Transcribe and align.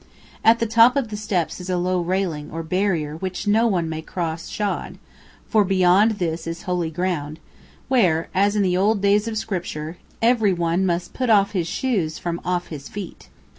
At 0.43 0.57
the 0.57 0.65
top 0.65 0.95
of 0.95 1.09
the 1.09 1.15
steps 1.15 1.61
is 1.61 1.69
a 1.69 1.77
low 1.77 1.99
railing 2.01 2.49
or 2.49 2.63
barrier 2.63 3.17
which 3.17 3.45
no 3.45 3.67
one 3.67 3.87
may 3.87 4.01
cross 4.01 4.49
shod, 4.49 4.97
for 5.47 5.63
beyond 5.63 6.13
this 6.17 6.47
is 6.47 6.63
holy 6.63 6.89
ground, 6.89 7.37
where, 7.87 8.27
as 8.33 8.55
in 8.55 8.63
the 8.63 8.75
old 8.75 8.99
days 9.03 9.27
of 9.27 9.37
Scripture, 9.37 9.97
every 10.19 10.53
one 10.53 10.87
must 10.87 11.13
"put 11.13 11.29
off 11.29 11.51
his 11.51 11.67
shoes 11.67 12.17
from 12.17 12.41
off 12.43 12.69
his 12.69 12.89
feet." 12.89 13.29